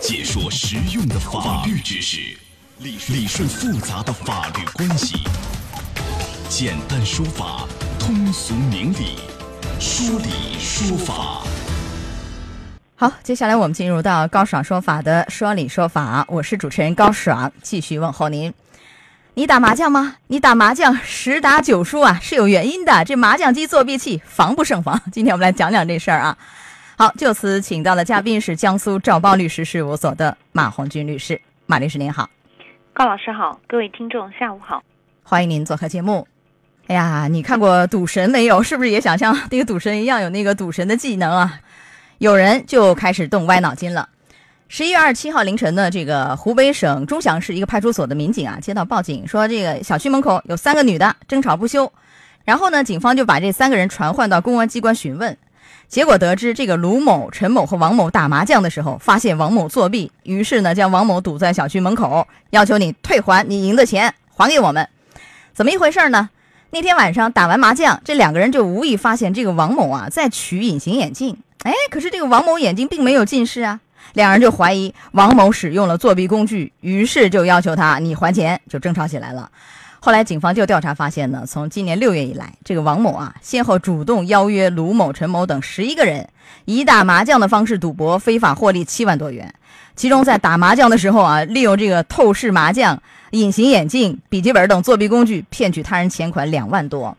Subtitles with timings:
[0.00, 2.16] 解说实用的法律知识，
[2.78, 5.14] 理理顺复杂的法律关系，
[6.48, 7.68] 简单说法，
[7.98, 9.18] 通俗明理，
[9.78, 11.42] 说理说法。
[12.96, 18.52] 好，接下来我们进入到高爽说法的说理说法，我是主持人高爽，继续问候您。
[19.34, 20.16] 你打麻将吗？
[20.28, 23.04] 你打麻将十打九输啊，是有原因的。
[23.04, 24.98] 这麻将机作弊器，防不胜防。
[25.12, 26.38] 今天我们来讲讲这事儿啊。
[27.00, 31.40] 好，就此请到的嘉宾是江苏赵邦律师事务所的马红军律师。
[31.64, 32.28] 马律师您好，
[32.92, 34.82] 高老师好，各位听众下午好，
[35.22, 36.28] 欢迎您做客节目。
[36.88, 38.62] 哎呀，你看过赌神没有？
[38.62, 41.60] 是不是也想像那个赌神一样有那个赌神的技能啊？
[42.18, 44.10] 有人就开始动歪脑筋了。
[44.68, 51.90] 十一月二十七号凌晨呢，这个湖北省钟祥市一个派出所的民警啊，接到报警说，这个小区门口有三个女的争吵不休。
[52.44, 55.34] 然后呢，警方就把这三个人传唤到公安机关询问。
[55.90, 64.88] 结果得知，这个卢某、陈某和王某打麻将的时候，发现王某作弊，于是呢，将王某堵在小区门口，要求你退还你赢的钱，还给我们。
[65.52, 66.30] 怎么一回事呢？
[66.70, 71.36] 那天晚上打完麻将，这两个人就无意发现这个王某啊在取隐形眼镜。
[71.64, 73.80] 哎，可是这个王某眼睛并没有近视啊，
[74.14, 79.50] 两人就怀疑王某使用了作弊工具，于是就要求他你还钱，就争吵起来了。
[80.02, 86.26] 后来警方就调查发现呢，从今年六月以来，这个王某啊，先后主动邀约卢某、陈某等十一个人，
[86.64, 89.54] 以打麻将的方式赌博，非法获利七万多元。
[89.94, 97.14] 其中在打麻将的时候啊，利用这个透视麻将、隐形眼镜、笔记本等作弊工具，骗取他人钱款两万多。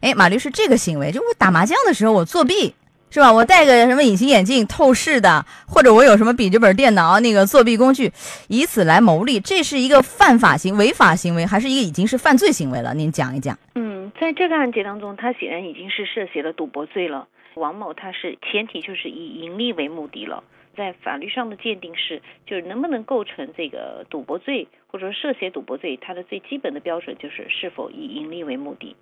[0.00, 2.74] 哎，马律师，这个行为就我打麻将的时候我作弊。
[3.10, 3.32] 是吧？
[3.32, 8.12] 我戴个什么隐形眼镜透视的，或者我有什么笔记本电脑那个作弊工具，
[8.48, 12.92] 以此来牟利，这是一个犯法行违法行为，还是一个已经是犯罪行为了？
[12.92, 13.58] 您讲一讲。
[13.74, 17.26] 嗯，在这个案件当中，他显然已经是涉嫌了赌博罪了。
[17.54, 20.44] 王某他是前提就是以盈利为目的了，
[20.76, 28.94] 在法律上的鉴定是，就是能不能构成这个赌博罪，或者说涉嫌赌博罪，它的最基本的标准就是是否以盈利为目的。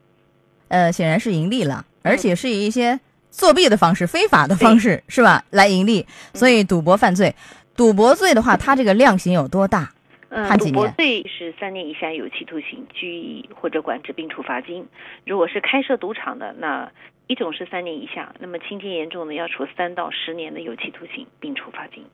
[0.69, 3.01] 呃，显然是盈利了，而且是以一些。
[3.31, 5.45] 作弊的方式，非法的方式是吧？
[5.51, 7.35] 来盈利，所以赌博犯罪。
[7.77, 9.93] 赌博罪的话，它这个量刑有多大？
[10.31, 10.75] 判几年？
[10.75, 14.87] 赌博罪是三年以下有期徒刑、拘役或者管制并处罚金。
[15.25, 16.91] 如果是开设赌场的，那
[17.27, 22.05] 一种是三年以下，那么情节严重的要处三到十年的有期徒刑并处罚金。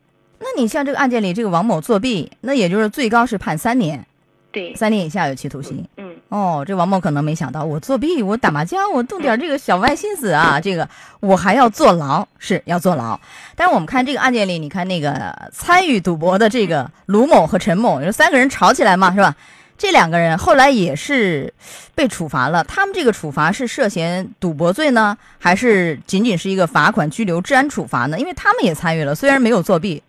[0.40, 4.04] 那你像这个案件里这个王某作弊，那也就是最高是判三年。
[4.50, 5.76] 对，三年以下有期徒刑。
[5.78, 5.88] 嗯。
[6.32, 10.88] 哦，这王某可能没想到，我作弊，我打麻将，我动点这个小歪心思啊，这个
[11.20, 13.20] 我还要坐牢，是要坐牢。
[13.54, 19.36] 但是我们看这个案件里，你看那个参与赌博的这个卢某和陈某，有三个人吵起来嘛，是吧？
[19.76, 21.52] 这两个人后来也是
[21.94, 22.64] 被处罚了。
[22.64, 28.18] 他们这个处罚是涉嫌赌博罪呢，还是仅仅是一个罚款、拘留、治安处罚呢？
[28.18, 30.02] 因为他们也参与了，虽然没有作弊。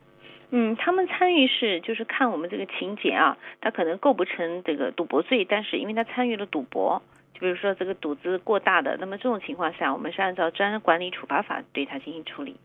[0.56, 7.02] 嗯，他们参与是就是看我们这个情节啊，他可能构不成这个赌博罪，但是因为他参与了赌博，
[7.34, 12.56] 就比如说这个赌资过大的，那么这种情况下，我们是按照治安管理处罚法对他进行处理。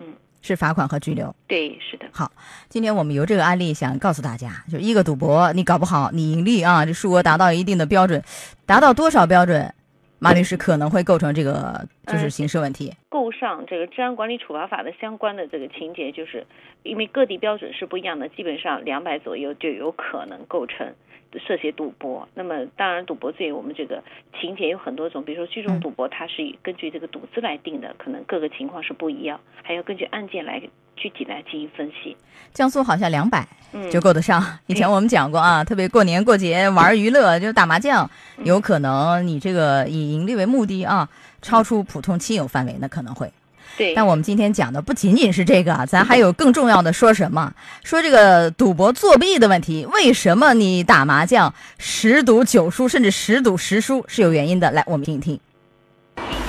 [0.00, 0.12] 嗯，
[0.42, 1.34] 是罚款和拘留。
[1.48, 2.04] 对，是的。
[2.12, 2.30] 好，
[2.68, 8.22] 今天我们由这个案例想告诉大家，就一个赌博，你搞不好你盈利啊，这数额达到一定的标准，
[8.66, 9.74] 达到多少标准？
[10.20, 16.46] 马律师可能会构成这个就是刑事问题，构上这个治安管理处罚法的相关的这个情节，就是
[16.82, 20.92] 因为各地标准是不一样的，基本上两百左右就有可能构成
[21.46, 22.28] 涉嫌赌博。
[22.34, 24.04] 那么当然赌博罪我们这个
[24.38, 30.60] 情节有很多种，比如说聚众赌博，它是根据这个赌资来定的，可能各个情况是不一样，还要根据案件来
[31.00, 32.16] 具体来进行分析。
[32.52, 33.48] 江苏好像两百。
[33.88, 34.44] 就够得上。
[34.66, 38.10] 以前我们讲过啊， 特别过年过节玩娱乐，就打麻将，
[38.42, 41.08] 有可能你这个以盈利为目的啊，
[41.40, 43.32] 超出普通亲友范围，那可能会。
[43.78, 43.94] 对。
[43.94, 47.54] 但我们今天讲的不仅仅是这个，咱还有更重要的，说什么？
[47.84, 49.86] 说这个赌博作弊的问题。
[49.86, 54.68] 为什么你打麻将十赌九输，甚至十赌十输是有原因的？
[54.72, 55.38] 来，我们听一听。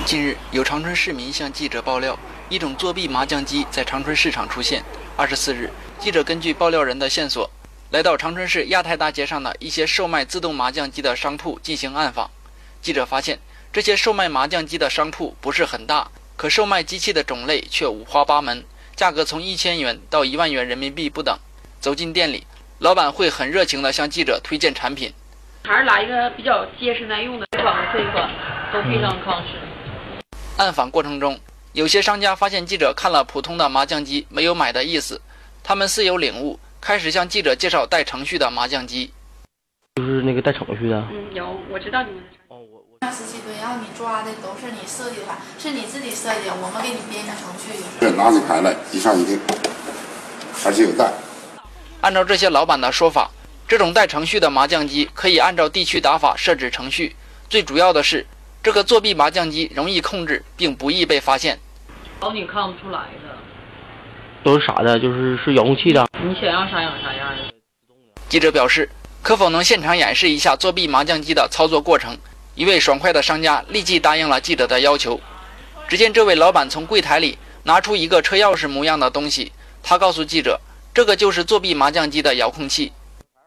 [0.04, 2.18] 近日，有长春市民向记者爆料，
[2.52, 4.84] 一种作弊麻将机在长春市场出现。
[5.16, 5.70] 二十四日。
[5.98, 7.48] 记者根据爆料人的线索，
[7.92, 12.30] 来到长春市亚太大街上的一些售卖自动麻将机的商铺进行暗访。
[12.82, 13.38] 记者发现，
[13.72, 18.62] 这些售卖麻将机的商铺不是很大，可售卖机器的种类却五花八门，
[18.94, 21.34] 价格从一千元到一万元人民币不等。
[21.80, 22.46] 走进店里，
[22.80, 25.10] 老板会很热情地向记者推荐产品。
[25.64, 28.28] 还是拿一个比较结实耐用的，这款和这款
[28.74, 29.54] 都非常抗蚀。
[30.58, 31.40] 暗访过程中，
[31.72, 35.18] 有些商家发现记者看了普通的麻将机，没有买的意思。
[35.64, 39.10] 他们似有领悟，开始向记者介绍带程序的麻将机。
[39.96, 41.02] 就是那个带程序的。
[41.10, 42.28] 嗯，有，我知道你们的。
[42.48, 43.10] 哦，我我。
[43.10, 45.38] 十七吨，然后你抓的都是你设计的吧？
[45.58, 47.72] 是你自己设计的，我们给你编个程序。
[48.00, 49.40] 是拿起牌来，一上一定，
[50.66, 51.10] 而且有带，
[52.02, 53.30] 按照这些老板的说法，
[53.66, 57.16] 这种带程序的麻将机可以按照地区打法设置程序。
[57.48, 58.26] 最主要的是，
[58.62, 61.58] 这个作弊麻将机容易控制，并不易被发现。
[62.20, 63.36] 保你看不出来的。
[64.44, 65.00] 都是啥的？
[65.00, 66.06] 就是是遥控器的。
[66.22, 67.52] 你想要啥样啥样的。
[68.28, 68.88] 记者表示，
[69.20, 72.16] 可否能现场演示一下作弊麻将机的操作过程？
[72.54, 75.20] 一位爽快的商家立即答应了记者的要求。
[75.88, 79.50] 只见这位老板从柜台里拿出一个车钥匙模样的东西，
[79.82, 80.60] 他告诉记者，
[80.94, 82.92] 这个就是作弊麻将机的遥控器。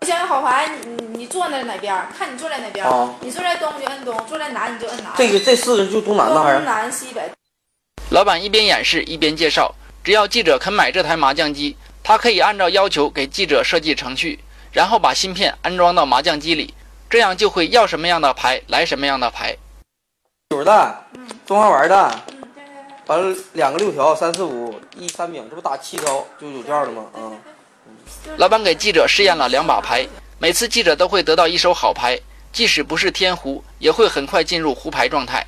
[0.05, 1.93] 想要好牌，你你坐在哪边？
[2.17, 2.85] 看你坐在哪边。
[2.85, 5.11] 啊你坐在东就摁东，坐在南你就摁南。
[5.17, 6.65] 这个这四个就东南的还东？
[6.65, 7.31] 南西北。
[8.11, 9.73] 老板一边演示一边介绍，
[10.03, 14.39] 只要记者肯买这台麻将机，他可以按照要求给记者设计程序，
[14.71, 16.73] 然后把芯片安装到麻将机里，
[17.09, 19.57] 这样就会要什么样的牌来什么样的牌。
[20.51, 21.03] 九十蛋，
[21.47, 22.45] 中华玩的，嗯。
[23.07, 27.05] 完了两个六条，三四五一三饼，这不打七条就有价了吗？
[27.13, 27.33] 啊、
[28.37, 30.07] 老板给记者试验了两把牌，
[30.39, 32.19] 每次记者都会得到一手好牌，
[32.51, 35.45] 即使不是天胡，也会很快进入胡牌状态。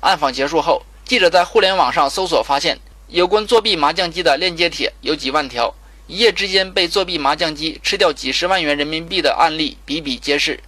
[0.00, 5.74] 暗访结束后，记者在互联网上搜索发现，有关作弊麻将机的链接帖有几万条，
[6.06, 10.60] 一夜之间被作弊麻将机吃掉几十万元人民币的案例比比皆是。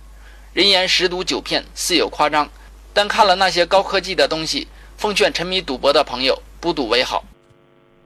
[0.53, 2.49] 人言十赌九骗，似有夸张，
[2.93, 4.67] 但看了那些高科技的东西，
[4.97, 7.25] 奉劝沉迷赌博的朋友不赌为好。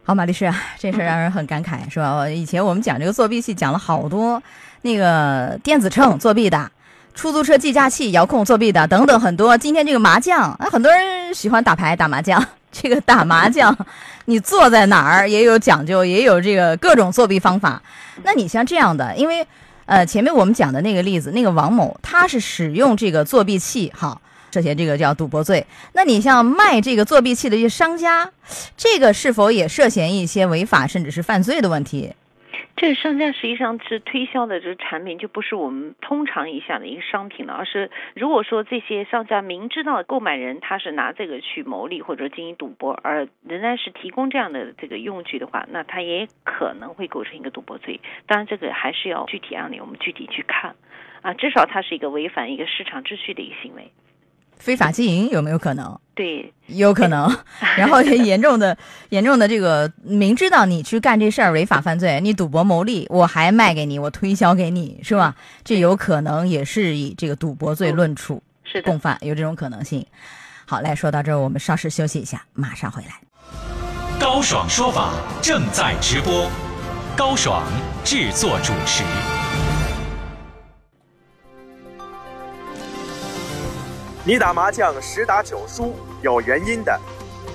[0.06, 2.28] 好，马律师啊，这事儿让人很感慨，是吧？
[2.28, 4.42] 以前我们讲这个作弊器，讲了好多
[4.82, 6.70] 那个电子秤作弊的，
[7.14, 9.56] 出租车计价器遥控作弊的等等很多。
[9.56, 13.74] 今天这个麻将，啊，很多人喜欢打牌打麻将， 这个打麻将，
[14.26, 17.80] 你坐在哪儿也有讲究，也有这个各种作弊方法。
[18.22, 19.46] 那你像这样的，因为
[19.86, 24.20] 呃前面我们讲的那个例子，那个王某他是使用这个作弊器，哈。
[24.54, 28.30] 涉嫌这个叫赌博罪，那你像卖这个作弊器的一些商家，
[28.76, 32.12] 这个是否也涉嫌一些违法甚至是犯罪的问题？
[32.76, 48.00] 这个商家实际上是推销的这个产品，就不是我们通常意义下的一个商品了，而是如果说这些商家明知道购买人他是拿这个去牟利或者经营赌博，而仍然是提供这样的这个用具的话，那他也可能会构成一个赌博罪。
[48.26, 50.74] 当然，这个还是要具体案例我们具体去看，
[51.22, 53.92] 啊，至少它是一个违反一个市场秩序的一个行为。
[54.64, 56.00] 非法经营有没有可能？
[56.14, 57.30] 对，有可能。
[57.76, 58.74] 然后严重的、
[59.10, 65.36] 严重的这个，明知道你去干这事儿违法犯罪，你赌博牟利，我还卖给你，我推销给你，是吧？
[65.62, 70.06] 这有可能也是以这个赌博罪论处，是的共犯，有这种可能性。
[70.64, 73.20] 好，来说到这儿，我们稍事休息一下，马上回来。
[74.18, 75.12] 高爽说法
[75.42, 76.48] 正在直播，
[77.14, 77.62] 高爽
[78.02, 79.04] 制作主持。
[84.26, 86.98] 你打麻将十打九输有原因的，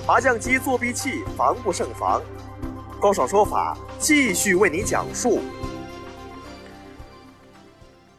[0.08, 2.22] 麻将机作弊器防不胜防。
[3.02, 5.42] 高爽说法继续为您讲述。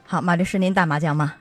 [0.05, 1.35] 好，马律师，您打麻将吗？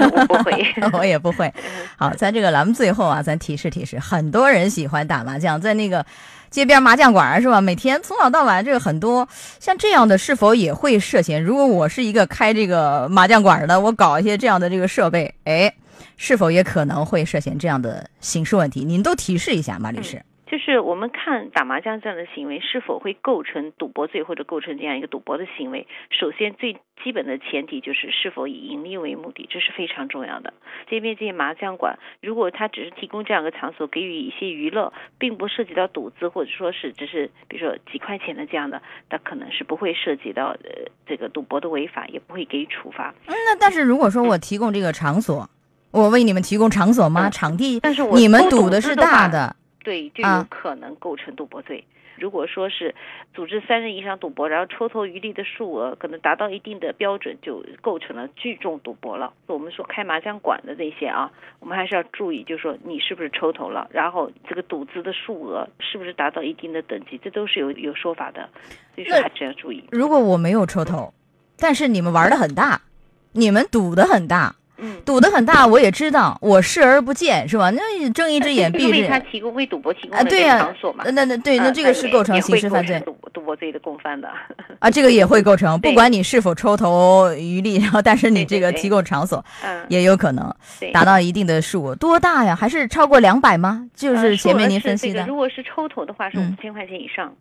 [0.00, 0.66] 我不会，
[0.98, 1.52] 我也不会。
[1.98, 6.06] 好，咱这个栏目最后啊，咱提示提示，很多人喜欢打麻将，在那个
[6.48, 7.60] 街边麻将馆是吧？
[7.60, 9.28] 每天从早到晚，这个很多
[9.58, 11.44] 像这样的，是否也会涉嫌？
[11.44, 15.74] 如果我是一个开这个麻将馆的，我搞一些这样的这个设备，哎，
[16.16, 18.84] 是否也可能会涉嫌这样的刑事问题？
[18.84, 20.22] 您都提示一下，马律师。
[20.46, 26.72] 就是我们看打麻将这样的行为是否会构成赌博罪或者构成这样一个赌博的行为，首先最
[27.04, 30.52] 基本的前提就是是否以盈利为目的，这是非常重要的。
[30.88, 43.14] 这边这些麻将馆，如果他只是提供这样一个场所给予一些娱乐，并不涉及到赌资或者说是只是比如说几块钱的这样的，那可能是不会涉及到呃这个赌博的违法，也不会给予处罚。
[43.26, 45.48] 嗯，那但是如果说我提供这个场所，
[45.90, 47.28] 我为你们提供场所吗？
[47.28, 49.54] 嗯场地，但是我你们赌的是大的。
[49.82, 51.84] 对，就啊有可能构成赌博罪。
[52.16, 52.94] 如果说是
[53.32, 59.32] 组织三人以上赌博，然后抽头余利的数额可能达到一定的标准，就构成了聚众赌博了。
[59.46, 61.30] 我们说开麻将馆的这些啊，
[61.60, 68.46] 我们还是要注意，就是说你是不是抽头了，然后这个赌资的数额是不是达到一定的等级，这都是有有说法的，
[68.94, 69.82] 所以说还是要注意。
[69.90, 71.14] 如果我没有抽头，
[71.56, 72.82] 但是你们玩的很大，
[73.32, 77.70] 你们赌的很大，嗯，赌的很大，我也知道，我视而不见，是吧？
[77.70, 81.04] 那睁一只眼闭一只为他眼提供为赌博提供啊，对呀、场所嘛。
[81.12, 83.00] 那那对，那啊这个是构成刑事犯罪。
[83.00, 84.28] 赌赌博罪的共犯的。
[84.78, 90.52] 啊，这个也会构成， 不管你是否抽头渔利，然后但是你这个提供场所嗯，也有可能
[90.92, 92.54] 达到一定的数额，多大呀？
[92.54, 93.86] 还是超过两百吗？
[93.94, 95.20] 就呃是前面您分析的。
[95.20, 96.56] 这个，如果是抽头的话是嗯。
[96.58, 97.32] 五千块钱以上，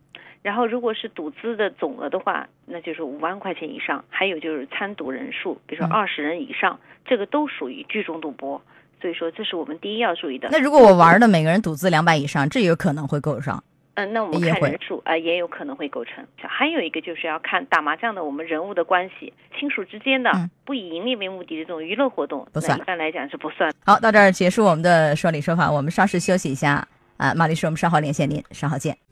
[0.42, 8.62] 然后如果是赌资的总额的话，那就是五万块钱以上，还有就是参赌人数，比如说嗯二十人以上，这个都属于聚众赌博。
[9.02, 10.50] 所以说，这是我们第一要注意的。
[10.52, 13.64] 那如果我玩的每个人赌资两百以上，这有可能会构上。
[13.94, 16.26] 嗯，那我们看人数啊、也有可能会构成。
[16.38, 23.74] 还有一个就是要看打麻将的我们人物的关系，亲属之间的、嗯不以盈利为目的的这种娱乐活动，那不算一般来讲是不算。
[23.86, 26.86] 好，到这儿结束我们的说理说法，我们稍事休息一下
[27.18, 29.09] 啊，马律师，我们稍后连线您，稍后见。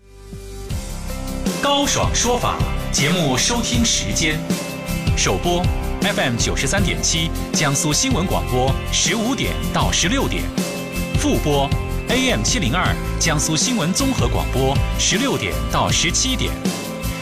[1.67, 2.57] 高爽说法
[2.93, 4.39] 节目收听时间：
[5.17, 5.61] 首播
[6.01, 10.43] FM 九十三点七，江苏新闻广播十五点到十六点；
[11.19, 11.69] 复播
[12.07, 16.53] AM 七零二，江苏新闻综合广播十六点到十七点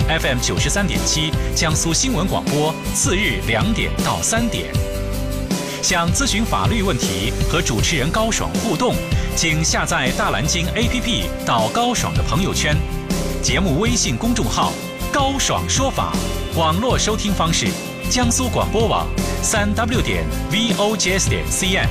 [0.07, 4.71] ；FM 九十三点七，江苏新闻广播次日两点到三点。
[5.81, 8.93] 想咨询法律问题和主持人高爽互动，
[9.35, 12.77] 请下载大蓝鲸 APP 到高爽的朋友圈。
[13.45, 14.73] 节目微信公众号
[15.13, 16.11] “高爽说法”，
[16.57, 17.67] 网络收听方式：
[18.09, 19.05] 江苏广播网
[19.43, 21.87] 三 w 点 vogs 点 cn。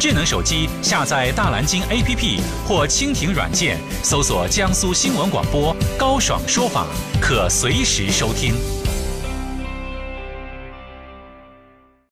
[0.00, 6.88] 智能手机下载大蓝鲸 APP 或蜻蜓软件，搜索江苏新闻广播“高爽说法”，
[7.22, 8.52] 可随时收听。